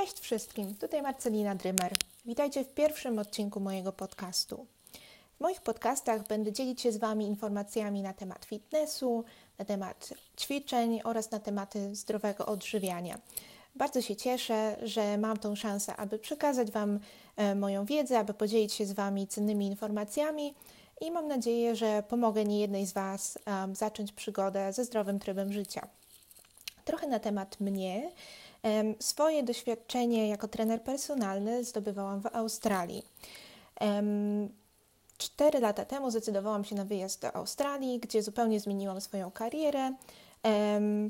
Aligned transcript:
Cześć 0.00 0.20
wszystkim, 0.20 0.74
tutaj 0.74 1.02
Marcelina 1.02 1.54
Drymer. 1.54 1.92
Witajcie 2.24 2.64
w 2.64 2.74
pierwszym 2.74 3.18
odcinku 3.18 3.60
mojego 3.60 3.92
podcastu. 3.92 4.66
W 5.36 5.40
moich 5.40 5.60
podcastach 5.60 6.26
będę 6.26 6.52
dzielić 6.52 6.80
się 6.80 6.92
z 6.92 6.96
Wami 6.96 7.26
informacjami 7.26 8.02
na 8.02 8.12
temat 8.12 8.44
fitnessu, 8.44 9.24
na 9.58 9.64
temat 9.64 10.08
ćwiczeń 10.38 11.00
oraz 11.04 11.30
na 11.30 11.40
tematy 11.40 11.94
zdrowego 11.94 12.46
odżywiania. 12.46 13.18
Bardzo 13.76 14.02
się 14.02 14.16
cieszę, 14.16 14.76
że 14.82 15.18
mam 15.18 15.36
tą 15.36 15.56
szansę, 15.56 15.96
aby 15.96 16.18
przekazać 16.18 16.70
Wam 16.70 17.00
e, 17.36 17.54
moją 17.54 17.84
wiedzę, 17.84 18.18
aby 18.18 18.34
podzielić 18.34 18.72
się 18.72 18.86
z 18.86 18.92
Wami 18.92 19.26
cennymi 19.26 19.66
informacjami 19.66 20.54
i 21.00 21.10
mam 21.10 21.28
nadzieję, 21.28 21.76
że 21.76 22.02
pomogę 22.08 22.44
niejednej 22.44 22.86
z 22.86 22.92
Was 22.92 23.38
um, 23.46 23.76
zacząć 23.76 24.12
przygodę 24.12 24.72
ze 24.72 24.84
zdrowym 24.84 25.18
trybem 25.18 25.52
życia. 25.52 25.88
Trochę 26.84 27.06
na 27.06 27.18
temat 27.18 27.60
mnie. 27.60 28.10
Swoje 29.00 29.42
doświadczenie 29.42 30.28
jako 30.28 30.48
trener 30.48 30.82
personalny 30.82 31.64
zdobywałam 31.64 32.20
w 32.20 32.26
Australii. 32.26 33.04
Cztery 35.18 35.60
lata 35.60 35.84
temu 35.84 36.10
zdecydowałam 36.10 36.64
się 36.64 36.74
na 36.74 36.84
wyjazd 36.84 37.22
do 37.22 37.36
Australii, 37.36 37.98
gdzie 37.98 38.22
zupełnie 38.22 38.60
zmieniłam 38.60 39.00
swoją 39.00 39.30
karierę. 39.30 39.92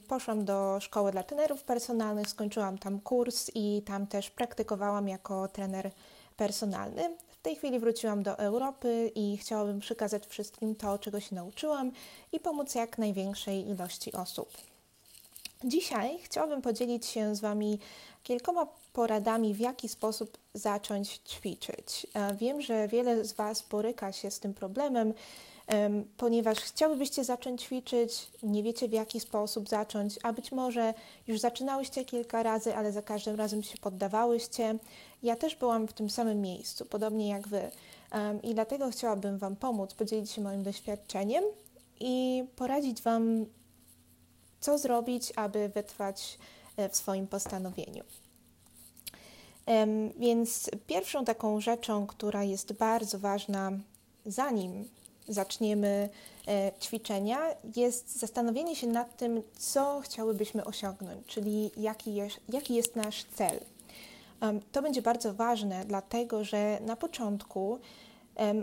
Poszłam 0.08 0.44
do 0.44 0.78
szkoły 0.80 1.12
dla 1.12 1.22
trenerów 1.22 1.62
personalnych, 1.62 2.28
skończyłam 2.28 2.78
tam 2.78 3.00
kurs 3.00 3.50
i 3.54 3.82
tam 3.86 4.06
też 4.06 4.30
praktykowałam 4.30 5.08
jako 5.08 5.48
trener 5.48 5.90
personalny. 6.36 7.16
W 7.28 7.42
tej 7.42 7.56
chwili 7.56 7.78
wróciłam 7.78 8.22
do 8.22 8.38
Europy 8.38 9.12
i 9.14 9.36
chciałabym 9.36 9.80
przekazać 9.80 10.26
wszystkim 10.26 10.74
to, 10.74 10.98
czego 10.98 11.20
się 11.20 11.34
nauczyłam 11.34 11.92
i 12.32 12.40
pomóc 12.40 12.74
jak 12.74 12.98
największej 12.98 13.68
ilości 13.68 14.12
osób. 14.12 14.69
Dzisiaj 15.64 16.18
chciałabym 16.22 16.62
podzielić 16.62 17.06
się 17.06 17.34
z 17.34 17.40
Wami 17.40 17.78
kilkoma 18.22 18.66
poradami, 18.92 19.54
w 19.54 19.60
jaki 19.60 19.88
sposób 19.88 20.38
zacząć 20.54 21.20
ćwiczyć. 21.28 22.06
E, 22.14 22.34
wiem, 22.34 22.60
że 22.60 22.88
wiele 22.88 23.24
z 23.24 23.32
Was 23.32 23.62
boryka 23.62 24.12
się 24.12 24.30
z 24.30 24.40
tym 24.40 24.54
problemem, 24.54 25.14
ponieważ 26.16 26.58
chciałybyście 26.58 27.24
zacząć 27.24 27.62
ćwiczyć, 27.62 28.26
nie 28.42 28.62
wiecie 28.62 28.88
w 28.88 28.92
jaki 28.92 29.20
sposób 29.20 29.68
zacząć, 29.68 30.18
a 30.22 30.32
być 30.32 30.52
może 30.52 30.94
już 31.26 31.40
zaczynałyście 31.40 32.04
kilka 32.04 32.42
razy, 32.42 32.76
ale 32.76 32.92
za 32.92 33.02
każdym 33.02 33.36
razem 33.36 33.62
się 33.62 33.78
poddawałyście. 33.78 34.78
Ja 35.22 35.36
też 35.36 35.56
byłam 35.56 35.88
w 35.88 35.92
tym 35.92 36.10
samym 36.10 36.40
miejscu, 36.40 36.84
podobnie 36.84 37.28
jak 37.28 37.48
Wy. 37.48 37.70
I 38.42 38.54
dlatego 38.54 38.90
chciałabym 38.90 39.38
Wam 39.38 39.56
pomóc, 39.56 39.94
podzielić 39.94 40.30
się 40.30 40.40
moim 40.40 40.62
doświadczeniem 40.62 41.44
i 42.00 42.44
poradzić 42.56 43.02
Wam, 43.02 43.46
co 44.60 44.78
zrobić, 44.78 45.32
aby 45.36 45.68
wytrwać 45.68 46.38
e, 46.76 46.88
w 46.88 46.96
swoim 46.96 47.26
postanowieniu. 47.26 48.04
Więc 50.18 50.70
pierwszą 50.86 51.24
taką 51.24 51.60
rzeczą, 51.60 52.06
która 52.06 52.44
jest 52.44 52.72
bardzo 52.72 53.18
ważna, 53.18 53.72
zanim 54.26 54.88
zaczniemy 55.28 56.08
e, 56.48 56.72
ćwiczenia, 56.80 57.38
jest 57.76 58.18
zastanowienie 58.18 58.76
się 58.76 58.86
nad 58.86 59.16
tym, 59.16 59.42
co 59.58 60.00
chciałybyśmy 60.00 60.64
osiągnąć, 60.64 61.26
czyli 61.26 61.70
jaki 61.76 62.14
jest, 62.14 62.40
jaki 62.48 62.74
jest 62.74 62.96
nasz 62.96 63.24
cel. 63.24 63.60
To 64.72 64.82
będzie 64.82 65.02
bardzo 65.02 65.34
ważne, 65.34 65.84
dlatego 65.84 66.44
że 66.44 66.78
na 66.80 66.96
początku 66.96 67.78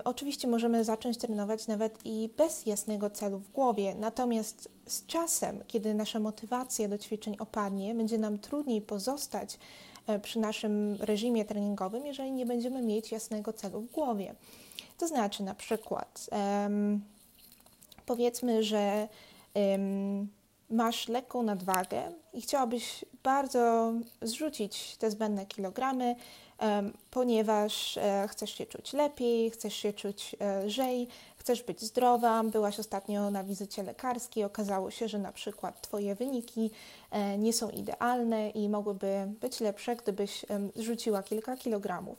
oczywiście 0.03 0.47
możemy 0.47 0.83
zacząć 0.83 1.17
trenować 1.17 1.67
nawet 1.67 1.99
i 2.05 2.29
bez 2.37 2.65
jasnego 2.65 3.09
celu 3.09 3.39
w 3.39 3.51
głowie, 3.51 3.95
natomiast 3.99 4.69
z 4.85 5.05
czasem, 5.05 5.63
kiedy 5.67 5.93
nasza 5.93 6.19
motywacja 6.19 6.87
do 6.87 6.97
ćwiczeń 6.97 7.35
opadnie, 7.39 7.95
będzie 7.95 8.17
nam 8.17 8.39
trudniej 8.39 8.81
pozostać 8.81 9.59
e, 10.07 10.19
przy 10.19 10.39
naszym 10.39 10.97
reżimie 10.99 11.45
treningowym, 11.45 12.05
jeżeli 12.05 12.31
nie 12.31 12.45
będziemy 12.45 12.81
mieć 12.81 13.11
jasnego 13.11 13.53
celu 13.53 13.81
w 13.81 13.91
głowie. 13.91 14.35
To 14.97 15.07
znaczy 15.07 15.43
na 15.43 15.55
przykład 15.55 16.29
um, 16.31 17.01
powiedzmy, 18.05 18.63
że 18.63 19.07
um, 19.53 20.27
masz 20.69 21.07
lekką 21.07 21.43
nadwagę 21.43 22.11
i 22.33 22.41
chciałabyś 22.41 23.05
bardzo 23.23 23.93
zrzucić 24.21 24.97
te 24.97 25.11
zbędne 25.11 25.45
kilogramy, 25.45 26.15
ponieważ 27.11 27.97
e, 27.97 28.27
chcesz 28.27 28.53
się 28.53 28.65
czuć 28.65 28.93
lepiej, 28.93 29.51
chcesz 29.51 29.73
się 29.73 29.93
czuć 29.93 30.35
e, 30.39 30.65
lżej, 30.65 31.07
chcesz 31.37 31.63
być 31.63 31.81
zdrowa. 31.81 32.43
Byłaś 32.43 32.79
ostatnio 32.79 33.31
na 33.31 33.43
wizycie 33.43 33.83
lekarskiej, 33.83 34.43
okazało 34.43 34.91
się, 34.91 35.07
że 35.07 35.19
na 35.19 35.31
przykład 35.31 35.81
Twoje 35.81 36.15
wyniki 36.15 36.71
e, 37.11 37.37
nie 37.37 37.53
są 37.53 37.69
idealne 37.69 38.49
i 38.49 38.69
mogłyby 38.69 39.27
być 39.41 39.59
lepsze, 39.59 39.95
gdybyś 39.95 40.45
zrzuciła 40.75 41.23
kilka 41.23 41.57
kilogramów. 41.57 42.17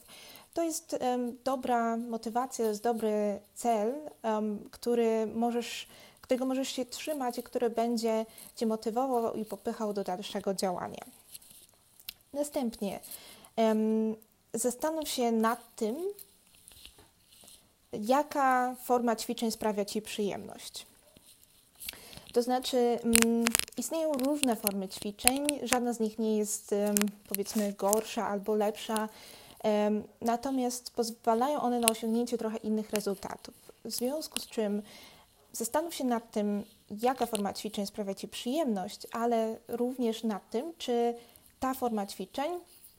To 0.54 0.62
jest 0.62 0.96
dobra 1.44 1.96
motywacja, 1.96 2.64
to 2.64 2.68
jest 2.68 2.82
dobry 2.82 3.40
cel, 3.54 3.94
który 4.70 5.26
możesz, 5.26 5.88
którego 6.20 6.46
możesz 6.46 6.68
się 6.68 6.84
trzymać 6.84 7.38
i 7.38 7.42
który 7.42 7.70
będzie 7.70 8.26
Cię 8.56 8.66
motywował 8.66 9.34
i 9.34 9.44
popychał 9.44 9.92
do 9.92 10.04
dalszego 10.04 10.54
działania. 10.54 11.04
Następnie 12.32 13.00
zastanów 14.54 15.08
się 15.08 15.32
nad 15.32 15.76
tym, 15.76 15.96
jaka 17.92 18.76
forma 18.84 19.16
ćwiczeń 19.16 19.50
sprawia 19.50 19.84
Ci 19.84 20.02
przyjemność. 20.02 20.86
To 22.32 22.42
znaczy, 22.42 22.98
um, 23.04 23.44
istnieją 23.76 24.12
różne 24.12 24.56
formy 24.56 24.88
ćwiczeń, 24.88 25.46
żadna 25.62 25.92
z 25.92 26.00
nich 26.00 26.18
nie 26.18 26.38
jest, 26.38 26.74
powiedzmy, 27.28 27.72
gorsza 27.72 28.26
albo 28.26 28.54
lepsza 28.54 29.08
natomiast 30.20 30.90
pozwalają 30.90 31.60
one 31.60 31.80
na 31.80 31.88
osiągnięcie 31.88 32.38
trochę 32.38 32.56
innych 32.56 32.90
rezultatów. 32.90 33.54
W 33.84 33.90
związku 33.90 34.40
z 34.40 34.46
czym 34.46 34.82
zastanów 35.52 35.94
się 35.94 36.04
nad 36.04 36.30
tym, 36.30 36.64
jaka 36.90 37.26
forma 37.26 37.52
ćwiczeń 37.52 37.86
sprawia 37.86 38.14
Ci 38.14 38.28
przyjemność, 38.28 39.06
ale 39.12 39.56
również 39.68 40.24
nad 40.24 40.50
tym, 40.50 40.72
czy 40.78 41.14
ta 41.60 41.74
forma 41.74 42.06
ćwiczeń 42.06 42.50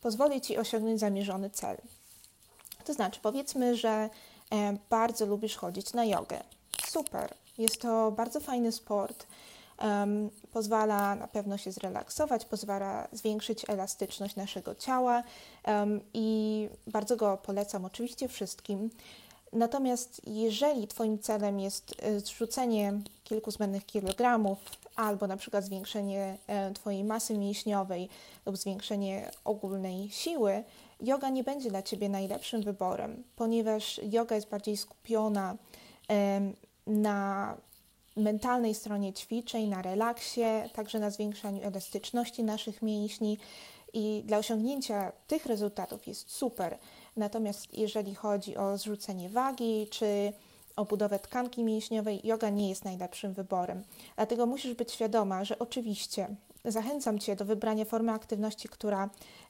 pozwoli 0.02 0.42
Ci 0.42 0.58
osiągnąć 0.58 1.00
zamierzony 1.00 1.50
cel. 1.50 1.78
To 2.86 2.94
znaczy, 2.94 3.20
powiedzmy, 3.24 3.76
że 3.76 4.10
bardzo 4.90 5.26
lubisz 5.26 5.56
chodzić 5.58 5.94
na 5.94 6.06
jogę. 6.06 6.44
Super, 6.88 7.34
jest 7.58 7.82
to 7.82 8.12
bardzo 8.12 8.40
fajny 8.40 8.72
sport 8.72 9.28
um, 9.82 10.30
pozwala 10.52 11.16
na 11.16 11.28
pewno 11.28 11.58
się 11.58 11.72
zrelaksować, 11.72 12.46
pozwala 12.46 13.08
zwiększyć 13.12 13.70
elastyczność 13.70 14.36
naszego 14.36 14.76
ciała 14.76 15.24
um, 15.68 16.02
i 16.14 16.70
bardzo 16.88 17.16
go 17.16 17.38
polecam 17.38 17.86
oczywiście 17.86 18.28
wszystkim. 18.28 18.90
Natomiast 19.54 20.22
jeżeli 20.28 20.88
Twoim 20.88 21.20
celem 21.20 21.60
jest 21.60 21.96
e, 22.02 22.20
zrzucenie 22.20 22.94
kilku 23.24 23.52
zbędnych 23.52 23.86
kilogramów 23.86 24.58
albo 24.96 25.28
na 25.28 25.38
przykład 25.38 25.64
zwiększenie 25.64 26.38
e, 26.48 26.74
Twojej 26.74 27.04
masy 27.04 27.38
mięśniowej 27.38 28.10
lub 28.46 28.58
zwiększenie 28.58 29.32
ogólnej 29.46 30.10
siły, 30.10 30.64
yoga 31.02 31.30
nie 31.30 31.44
będzie 31.44 31.70
dla 31.70 31.82
Ciebie 31.82 32.10
najlepszym 32.10 32.62
wyborem, 32.62 33.24
ponieważ 33.36 34.02
yoga 34.04 34.36
jest 34.36 34.50
bardziej 34.50 34.78
skupiona 34.78 35.56
na 36.88 37.58
mentalnej 38.18 38.76
stronie 38.76 39.14
ćwiczeń, 39.14 39.68
na 39.68 39.81
relaksie, 39.81 40.42
także 40.74 41.00
na 41.00 41.10
zwiększaniu 41.10 41.64
elastyczności 41.64 42.44
naszych 42.44 42.81
mięśni 42.81 43.38
i 43.94 44.24
dla 44.26 44.38
osiągnięcia 44.38 45.12
tych 45.28 45.46
rezultatów 45.46 46.08
jest 46.08 46.31
super. 46.31 46.78
Natomiast 47.19 47.74
jeżeli 47.74 48.16
chodzi 48.16 48.57
o 48.57 48.78
zrzucenie 48.78 49.30
wagi 49.30 49.88
czy 49.91 50.34
o 50.75 50.85
budowę 50.85 51.19
tkanki 51.19 51.63
mięśniowej, 51.63 52.22
yoga 52.24 52.50
nie 52.50 52.69
jest 52.69 52.85
najlepszym 52.85 53.34
wyborem. 53.34 53.84
Dlatego 54.16 54.46
musisz 54.46 54.74
być 54.74 54.91
świadoma, 54.91 55.46
że 55.46 55.59
oczywiście 55.59 56.28
zachęcam 56.66 57.19
Cię 57.19 57.35
do 57.35 57.46
wybrania 57.46 57.85
formy 57.85 58.12
aktywności, 58.12 58.69
która 58.69 59.09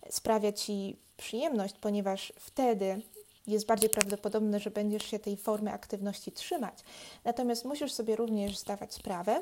sprawia 0.10 0.52
Ci 0.52 0.96
przyjemność, 1.18 1.76
ponieważ 1.82 2.34
wtedy 2.40 3.02
jest 3.48 3.66
bardziej 3.66 3.90
prawdopodobne, 3.90 4.60
że 4.60 4.72
będziesz 4.72 5.04
się 5.04 5.20
tej 5.20 5.38
formy 5.38 5.72
aktywności 5.72 6.32
trzymać. 6.32 6.80
Natomiast 7.24 7.66
musisz 7.66 7.94
sobie 7.94 8.16
również 8.16 8.58
zdawać 8.58 8.94
sprawę, 8.94 9.42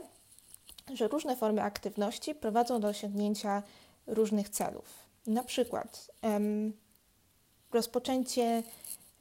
że 0.94 1.07
różne 1.07 1.35
formy 1.35 1.62
aktywności 1.62 2.35
prowadzą 2.35 2.80
do 2.80 2.88
osiągnięcia 2.88 3.63
różnych 4.07 4.50
celów. 4.50 4.85
Na 5.27 5.44
przykład 5.44 6.12
rozpoczęcie 7.77 8.63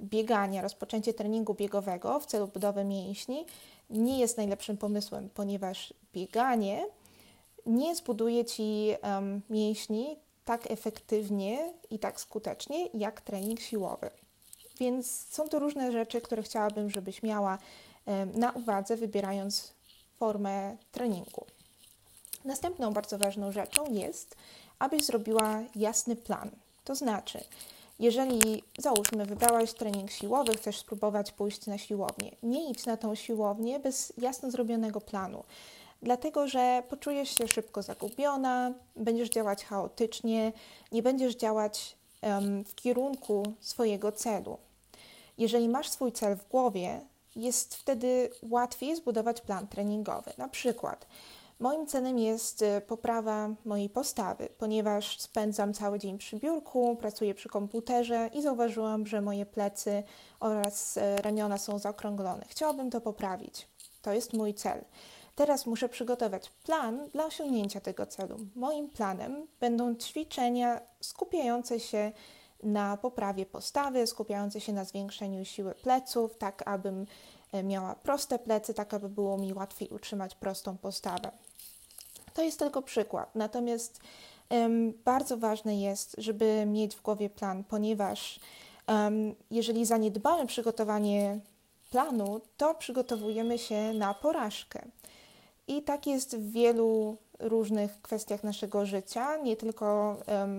biegania, 0.00 0.62
rozpoczęcie 0.62 1.14
treningu 1.14 1.54
biegowego 1.54 2.20
w 2.20 2.26
celu 2.26 2.48
budowy 2.48 2.84
mięśni 2.84 3.46
nie 3.90 4.18
jest 4.20 4.36
najlepszym 4.36 4.76
pomysłem, 4.76 5.30
ponieważ 5.34 5.94
bieganie 6.14 6.86
nie 7.66 7.96
zbuduje 7.96 8.44
ci 8.44 8.94
um, 9.02 9.42
mięśni 9.50 10.16
tak 10.44 10.70
efektywnie 10.70 11.72
i 11.90 11.98
tak 11.98 12.20
skutecznie 12.20 12.86
jak 12.86 13.20
trening 13.20 13.60
siłowy. 13.60 14.10
Więc 14.78 15.26
są 15.30 15.48
to 15.48 15.58
różne 15.58 15.92
rzeczy, 15.92 16.20
które 16.20 16.42
chciałabym, 16.42 16.90
żebyś 16.90 17.22
miała 17.22 17.58
na 18.34 18.52
uwadze, 18.52 18.96
wybierając 18.96 19.72
formę 20.18 20.76
treningu. 20.92 21.46
Następną 22.44 22.92
bardzo 22.92 23.18
ważną 23.18 23.52
rzeczą 23.52 23.92
jest, 23.92 24.36
abyś 24.78 25.04
zrobiła 25.04 25.62
jasny 25.76 26.16
plan. 26.16 26.50
To 26.84 26.94
znaczy, 26.94 27.44
jeżeli 27.98 28.62
załóżmy, 28.78 29.26
wybrałaś 29.26 29.72
trening 29.72 30.10
siłowy, 30.10 30.56
chcesz 30.56 30.78
spróbować 30.78 31.32
pójść 31.32 31.66
na 31.66 31.78
siłownię, 31.78 32.30
nie 32.42 32.70
idź 32.70 32.86
na 32.86 32.96
tą 32.96 33.14
siłownię 33.14 33.80
bez 33.80 34.12
jasno 34.18 34.50
zrobionego 34.50 35.00
planu, 35.00 35.44
dlatego 36.02 36.48
że 36.48 36.82
poczujesz 36.88 37.38
się 37.38 37.48
szybko 37.48 37.82
zagubiona, 37.82 38.72
będziesz 38.96 39.30
działać 39.30 39.64
chaotycznie, 39.64 40.52
nie 40.92 41.02
będziesz 41.02 41.36
działać 41.36 41.96
um, 42.22 42.64
w 42.64 42.74
kierunku 42.74 43.42
swojego 43.60 44.12
celu. 44.12 44.58
Jeżeli 45.38 45.68
masz 45.68 45.90
swój 45.90 46.12
cel 46.12 46.36
w 46.36 46.48
głowie, 46.48 47.00
jest 47.36 47.74
wtedy 47.74 48.30
łatwiej 48.42 48.96
zbudować 48.96 49.40
plan 49.40 49.66
treningowy. 49.68 50.32
Na 50.38 50.48
przykład, 50.48 51.06
moim 51.60 51.86
celem 51.86 52.18
jest 52.18 52.62
e, 52.62 52.80
poprawa 52.80 53.48
mojej 53.64 53.90
postawy, 53.90 54.48
ponieważ 54.58 55.20
spędzam 55.20 55.74
cały 55.74 55.98
dzień 55.98 56.18
przy 56.18 56.36
biurku, 56.36 56.96
pracuję 56.96 57.34
przy 57.34 57.48
komputerze 57.48 58.30
i 58.32 58.42
zauważyłam, 58.42 59.06
że 59.06 59.20
moje 59.20 59.46
plecy 59.46 60.02
oraz 60.40 60.96
e, 60.96 61.22
ramiona 61.22 61.58
są 61.58 61.78
zaokrąglone. 61.78 62.44
Chciałabym 62.48 62.90
to 62.90 63.00
poprawić. 63.00 63.68
To 64.02 64.12
jest 64.12 64.32
mój 64.32 64.54
cel. 64.54 64.84
Teraz 65.34 65.66
muszę 65.66 65.88
przygotować 65.88 66.50
plan 66.50 67.08
dla 67.08 67.26
osiągnięcia 67.26 67.80
tego 67.80 68.06
celu. 68.06 68.36
Moim 68.54 68.90
planem 68.90 69.46
będą 69.60 69.94
ćwiczenia 69.94 70.80
skupiające 71.00 71.80
się 71.80 72.12
na 72.62 72.96
poprawie 72.96 73.46
postawy, 73.46 74.06
skupiające 74.06 74.60
się 74.60 74.72
na 74.72 74.84
zwiększeniu 74.84 75.44
siły 75.44 75.74
pleców, 75.74 76.36
tak 76.36 76.68
abym 76.68 77.06
miała 77.62 77.94
proste 77.94 78.38
plecy, 78.38 78.74
tak 78.74 78.94
aby 78.94 79.08
było 79.08 79.38
mi 79.38 79.54
łatwiej 79.54 79.88
utrzymać 79.88 80.34
prostą 80.34 80.78
postawę. 80.78 81.30
To 82.34 82.42
jest 82.42 82.58
tylko 82.58 82.82
przykład. 82.82 83.34
Natomiast 83.34 84.00
um, 84.48 84.92
bardzo 85.04 85.36
ważne 85.36 85.80
jest, 85.80 86.14
żeby 86.18 86.66
mieć 86.66 86.96
w 86.96 87.02
głowie 87.02 87.30
plan, 87.30 87.64
ponieważ 87.64 88.40
um, 88.88 89.34
jeżeli 89.50 89.86
zaniedbamy 89.86 90.46
przygotowanie 90.46 91.40
planu, 91.90 92.40
to 92.56 92.74
przygotowujemy 92.74 93.58
się 93.58 93.92
na 93.92 94.14
porażkę. 94.14 94.82
I 95.68 95.82
tak 95.82 96.06
jest 96.06 96.36
w 96.36 96.52
wielu 96.52 97.16
różnych 97.38 98.02
kwestiach 98.02 98.44
naszego 98.44 98.86
życia, 98.86 99.36
nie 99.36 99.56
tylko 99.56 100.16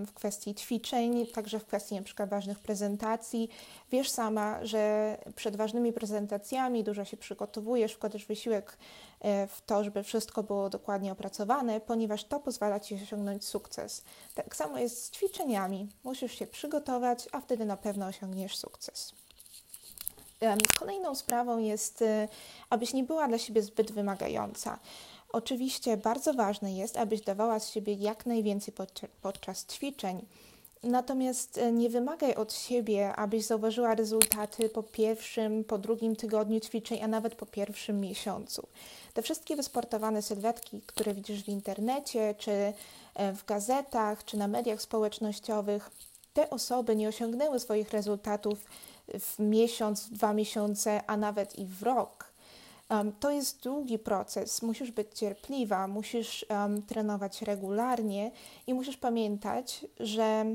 w 0.08 0.14
kwestii 0.14 0.56
ćwiczeń, 0.56 1.28
także 1.28 1.60
w 1.60 1.66
kwestii 1.66 2.02
przykład 2.02 2.30
ważnych 2.30 2.60
prezentacji. 2.60 3.50
Wiesz 3.92 4.10
sama, 4.10 4.66
że 4.66 5.18
przed 5.36 5.56
ważnymi 5.56 5.94
prezentacjami 5.94 6.84
dużo 6.84 7.06
się 7.06 7.18
przygotowujesz, 7.18 7.94
wkładasz 7.94 8.26
wysiłek 8.26 8.78
e, 9.22 9.48
w 9.48 9.62
to, 9.62 9.84
żeby 9.84 10.04
wszystko 10.04 10.44
było 10.44 10.70
dokładnie 10.70 11.12
opracowane, 11.12 11.82
ponieważ 11.82 12.24
to 12.24 12.40
pozwala 12.40 12.80
Ci 12.80 12.96
osiągnąć 12.96 13.46
sukces. 13.46 14.04
Tak 14.36 14.56
samo 14.56 14.78
jest 14.78 15.04
z 15.04 15.12
ćwiczeniami. 15.12 15.88
Musisz 16.04 16.40
się 16.40 16.48
przygotować, 16.48 17.30
a 17.32 17.42
wtedy 17.42 17.66
na 17.66 17.78
pewno 17.78 18.06
osiągniesz 18.06 18.58
sukces. 18.58 19.14
Kolejną 20.80 21.16
sprawą 21.16 21.58
jest, 21.58 22.02
e, 22.02 22.28
abyś 22.70 22.94
nie 22.94 23.04
była 23.04 23.28
dla 23.28 23.38
siebie 23.38 23.62
zbyt 23.62 23.92
wymagająca. 23.92 24.80
Oczywiście 25.30 25.98
bardzo 25.98 26.34
ważne 26.34 26.74
jest, 26.74 26.98
abyś 26.98 27.22
dawała 27.22 27.60
z 27.60 27.72
siebie 27.72 27.94
jak 27.94 28.26
najwięcej 28.26 28.74
podczas 29.22 29.66
ćwiczeń. 29.66 30.26
Natomiast 30.84 31.58
e, 31.58 31.72
nie 31.72 31.90
wymagaj 31.90 32.36
od 32.36 32.54
siebie, 32.54 33.16
abyś 33.16 33.46
zauważyła 33.46 33.96
rezultaty 33.96 34.70
po 34.70 34.84
pierwszym, 34.84 35.64
po 35.64 35.78
drugim 35.78 36.16
tygodniu 36.16 36.60
ćwiczeń, 36.60 37.04
a 37.04 37.08
nawet 37.08 37.36
po 37.36 37.46
pierwszym 37.46 38.02
miesiącu. 38.02 38.68
Te 39.14 39.22
wszystkie 39.22 39.56
wysportowane 39.56 40.22
sylwetki, 40.22 40.82
które 40.86 41.14
widzisz 41.14 41.44
w 41.44 41.50
internecie, 41.50 42.36
czy 42.38 42.52
e, 42.52 43.34
w 43.34 43.46
gazetach, 43.46 44.26
czy 44.26 44.38
na 44.38 44.48
mediach 44.48 44.82
społecznościowych, 44.82 45.90
te 46.34 46.50
osoby 46.50 46.96
nie 46.96 47.08
osiągnęły 47.08 47.60
swoich 47.60 47.92
rezultatów 47.92 48.66
w 49.20 49.40
miesiąc, 49.40 50.10
dwa 50.10 50.34
miesiące, 50.34 51.02
a 51.08 51.18
nawet 51.18 51.60
i 51.60 51.66
w 51.66 51.84
rok. 51.84 52.27
Um, 52.90 53.12
to 53.20 53.32
jest 53.32 53.64
długi 53.64 54.00
proces, 54.00 54.62
musisz 54.62 54.92
być 54.92 55.08
cierpliwa, 55.14 55.88
musisz 55.88 56.46
um, 56.50 56.82
trenować 56.82 57.42
regularnie 57.42 58.32
i 58.68 58.74
musisz 58.74 58.98
pamiętać, 58.98 59.86
że 60.00 60.46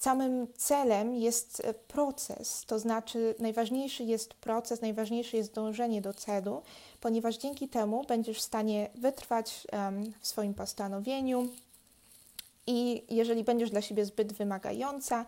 samym 0.00 0.46
celem 0.56 1.14
jest 1.14 1.62
e, 1.64 1.74
proces, 1.74 2.64
to 2.66 2.78
znaczy 2.78 3.34
najważniejszy 3.38 4.04
jest 4.04 4.34
proces, 4.34 4.80
najważniejsze 4.80 5.36
jest 5.36 5.54
dążenie 5.54 6.00
do 6.00 6.14
celu, 6.14 6.62
ponieważ 7.00 7.36
dzięki 7.36 7.68
temu 7.68 8.04
będziesz 8.08 8.38
w 8.38 8.42
stanie 8.42 8.90
wytrwać 8.94 9.66
um, 9.72 10.12
w 10.20 10.26
swoim 10.26 10.54
postanowieniu 10.54 11.48
i 12.66 13.02
jeżeli 13.08 13.44
będziesz 13.44 13.70
dla 13.70 13.80
siebie 13.80 14.04
zbyt 14.04 14.32
wymagająca, 14.32 15.24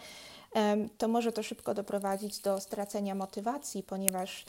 to 0.99 1.09
może 1.09 1.33
to 1.33 1.43
szybko 1.43 1.75
doprowadzić 1.75 2.39
do 2.39 2.61
stracenia 2.61 3.15
motywacji, 3.15 3.83
ponieważ 3.83 4.45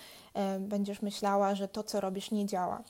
będziesz 0.59 1.01
myślała, 1.01 1.55
że 1.55 1.67
to, 1.67 1.83
co 1.83 2.01
robisz, 2.01 2.31
nie 2.31 2.45
działa. 2.45 2.83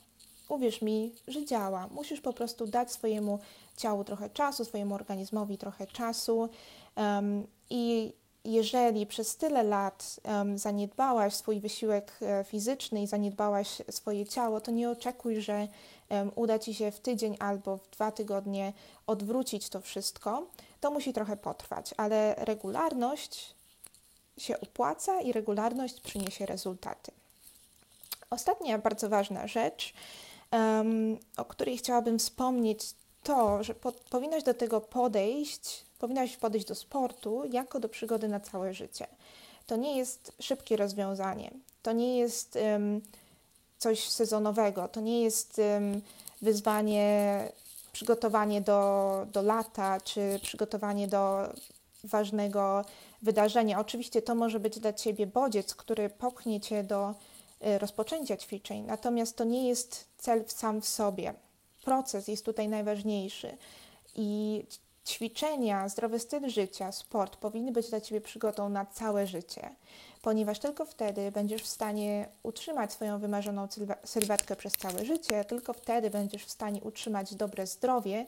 Uwierz 0.49 0.81
mi, 0.81 1.13
że 1.27 1.45
działa. 1.45 1.87
Musisz 1.87 2.21
po 2.21 2.33
prostu 2.33 2.67
dać 2.67 2.91
swojemu 2.91 3.39
ciału 3.77 4.03
trochę 4.03 4.29
czasu, 4.29 4.65
swojemu 4.65 4.95
organizmowi 4.95 5.57
trochę 5.57 5.87
czasu. 5.87 6.49
I 7.69 8.13
jeżeli 8.45 9.05
przez 9.05 9.37
tyle 9.37 9.63
lat 9.63 10.19
um, 10.23 10.57
zaniedbałaś 10.57 11.33
swój 11.33 11.59
wysiłek 11.59 12.11
e, 12.21 12.43
fizyczny 12.43 13.01
i 13.01 13.07
zaniedbałaś 13.07 13.81
swoje 13.91 14.25
ciało, 14.25 14.61
to 14.61 14.71
nie 14.71 14.89
oczekuj, 14.89 15.41
że 15.41 15.67
um, 16.09 16.31
uda 16.35 16.59
ci 16.59 16.73
się 16.73 16.91
w 16.91 16.99
tydzień 16.99 17.37
albo 17.39 17.77
w 17.77 17.89
dwa 17.89 18.11
tygodnie 18.11 18.73
odwrócić 19.07 19.69
to 19.69 19.81
wszystko. 19.81 20.47
To 20.79 20.91
musi 20.91 21.13
trochę 21.13 21.37
potrwać, 21.37 21.93
ale 21.97 22.35
regularność 22.37 23.55
się 24.37 24.59
opłaca 24.59 25.21
i 25.21 25.31
regularność 25.31 26.01
przyniesie 26.01 26.45
rezultaty. 26.45 27.11
Ostatnia 28.29 28.77
bardzo 28.77 29.09
ważna 29.09 29.47
rzecz, 29.47 29.93
um, 30.51 31.17
o 31.37 31.45
której 31.45 31.77
chciałabym 31.77 32.19
wspomnieć, 32.19 32.95
to, 33.23 33.63
że 33.63 33.75
po, 33.75 33.91
powinnaś 33.91 34.43
do 34.43 34.53
tego 34.53 34.81
podejść, 34.81 35.85
powinnaś 35.99 36.37
podejść 36.37 36.67
do 36.67 36.75
sportu 36.75 37.43
jako 37.51 37.79
do 37.79 37.89
przygody 37.89 38.27
na 38.27 38.39
całe 38.39 38.73
życie. 38.73 39.07
To 39.67 39.75
nie 39.75 39.97
jest 39.97 40.31
szybkie 40.39 40.77
rozwiązanie, 40.77 41.51
to 41.81 41.91
nie 41.91 42.17
jest 42.17 42.55
um, 42.55 43.01
coś 43.77 44.09
sezonowego, 44.09 44.87
to 44.87 45.01
nie 45.01 45.23
jest 45.23 45.57
um, 45.59 46.01
wyzwanie, 46.41 47.49
przygotowanie 47.93 48.61
do, 48.61 49.27
do 49.31 49.41
lata, 49.41 50.01
czy 50.01 50.39
przygotowanie 50.41 51.07
do 51.07 51.53
ważnego 52.03 52.85
wydarzenia. 53.21 53.79
Oczywiście 53.79 54.21
to 54.21 54.35
może 54.35 54.59
być 54.59 54.79
dla 54.79 54.93
Ciebie 54.93 55.27
bodziec, 55.27 55.75
który 55.75 56.09
popchnie 56.09 56.61
Cię 56.61 56.83
do 56.83 57.15
y, 57.67 57.77
rozpoczęcia 57.79 58.37
ćwiczeń, 58.37 58.83
natomiast 58.83 59.37
to 59.37 59.43
nie 59.43 59.67
jest 59.67 60.05
cel 60.17 60.43
sam 60.47 60.81
w 60.81 60.87
sobie 60.87 61.33
proces 61.85 62.27
jest 62.27 62.45
tutaj 62.45 62.67
najważniejszy. 62.67 63.57
I 64.15 64.63
ćwiczenia, 65.07 65.89
zdrowy 65.89 66.19
styl 66.19 66.49
życia, 66.49 66.91
sport 66.91 67.35
powinny 67.35 67.71
być 67.71 67.89
dla 67.89 68.01
Ciebie 68.01 68.21
przygodą 68.21 68.69
na 68.69 68.85
całe 68.85 69.27
życie, 69.27 69.69
ponieważ 70.21 70.59
tylko 70.59 70.85
wtedy 70.85 71.31
będziesz 71.31 71.63
w 71.63 71.67
stanie 71.67 72.27
utrzymać 72.43 72.93
swoją 72.93 73.19
wymarzoną 73.19 73.67
sylwetkę 74.03 74.55
przez 74.55 74.73
całe 74.73 75.05
życie, 75.05 75.45
tylko 75.45 75.73
wtedy 75.73 76.09
będziesz 76.09 76.45
w 76.45 76.51
stanie 76.51 76.81
utrzymać 76.81 77.35
dobre 77.35 77.67
zdrowie 77.67 78.25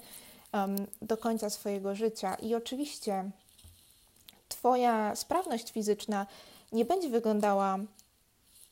um, 0.53 0.75
do 1.01 1.17
końca 1.17 1.49
swojego 1.49 1.95
życia. 1.95 2.35
I 2.35 2.55
oczywiście 2.55 3.31
Twoja 4.49 5.15
sprawność 5.15 5.71
fizyczna 5.71 6.27
nie 6.71 6.85
będzie 6.85 7.09
wyglądała 7.09 7.79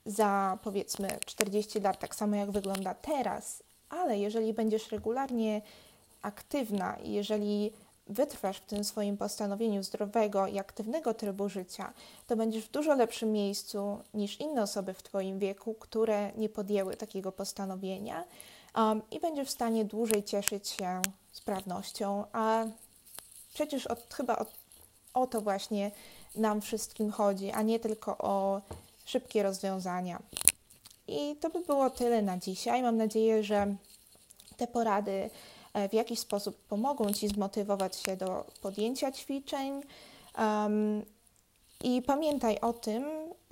za 0.05 0.57
powiedzmy 0.63 1.19
40 1.25 1.79
lat 1.79 1.99
tak 1.99 2.15
samo 2.15 2.35
jak 2.35 2.51
wygląda 2.51 2.93
teraz, 2.93 3.63
ale 3.93 4.19
jeżeli 4.19 4.53
będziesz 4.53 4.91
regularnie 4.91 5.62
aktywna 6.21 6.97
jeżeli 7.03 7.71
wytrwasz 8.07 8.57
w 8.57 8.65
tym 8.65 8.83
swoim 8.83 9.17
postanowieniu 9.17 9.83
zdrowego 9.83 10.47
i 10.47 10.59
aktywnego 10.59 11.13
trybu 11.13 11.50
życia, 11.50 11.93
to 12.27 12.35
będziesz 12.35 12.65
w 12.65 12.71
dużo 12.71 12.95
lepszym 12.95 13.31
miejscu 13.31 14.00
niż 14.13 14.39
inne 14.39 14.62
osoby 14.62 14.93
w 14.93 15.03
Twoim 15.03 15.39
wieku, 15.39 15.73
które 15.73 16.31
nie 16.35 16.50
podjęły 16.50 16.95
takiego 16.95 17.31
postanowienia 17.31 18.23
um, 18.75 19.01
i 19.12 19.19
będziesz 19.19 19.47
w 19.47 19.51
stanie 19.51 19.85
dłużej 19.85 20.23
cieszyć 20.23 20.67
się 20.67 21.01
sprawnością, 21.31 22.23
a 22.31 22.65
przecież 23.53 23.88
od, 23.88 24.13
chyba 24.13 24.35
od, 24.35 24.51
o 25.13 25.27
to 25.27 25.41
właśnie 25.41 25.91
nam 26.35 26.62
wszystkim 26.62 27.12
chodzi, 27.12 27.51
a 27.51 27.62
nie 27.62 27.79
tylko 27.79 28.17
o 28.17 28.62
szybkie 29.05 29.43
rozwiązania. 29.43 30.19
I 31.07 31.36
to 31.36 31.50
by 31.50 31.60
było 31.60 31.89
tyle 31.89 32.22
na 32.22 32.38
dzisiaj. 32.38 32.81
Mam 32.81 32.98
nadzieję, 32.98 33.43
że 33.43 33.75
te 34.57 34.67
porady 34.67 35.29
e, 35.74 35.89
w 35.89 35.93
jakiś 35.93 36.19
sposób 36.19 36.57
pomogą 36.57 37.13
Ci 37.13 37.27
zmotywować 37.27 37.95
się 37.95 38.17
do 38.17 38.45
podjęcia 38.62 39.12
ćwiczeń. 39.12 39.81
Um, 40.38 41.05
I 41.83 42.01
pamiętaj 42.01 42.60
o 42.60 42.74
tym, 42.74 43.05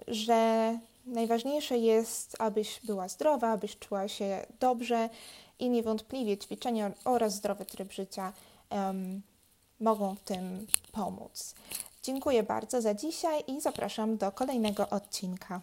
że 0.07 0.79
najważniejsze 1.05 1.77
jest, 1.77 2.35
abyś 2.39 2.79
była 2.83 3.07
zdrowa, 3.07 3.51
abyś 3.51 3.77
czuła 3.77 4.07
się 4.07 4.45
dobrze 4.59 5.09
i 5.59 5.69
niewątpliwie 5.69 6.37
ćwiczenia 6.37 6.91
oraz 7.05 7.33
zdrowy 7.33 7.65
tryb 7.65 7.91
życia 7.91 8.33
um, 8.69 9.21
mogą 9.79 10.15
w 10.15 10.19
tym 10.19 10.67
pomóc. 10.91 11.55
Dziękuję 12.03 12.43
bardzo 12.43 12.81
za 12.81 12.93
dzisiaj 12.93 13.43
i 13.47 13.61
zapraszam 13.61 14.17
do 14.17 14.31
kolejnego 14.31 14.89
odcinka. 14.89 15.61